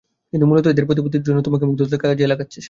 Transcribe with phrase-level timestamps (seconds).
[0.33, 1.17] কিন্তু মূলত, এসবের প্রতি
[1.45, 2.59] তোমাদের মুগ্ধতাকে কাজে লাগাচ্ছে সে।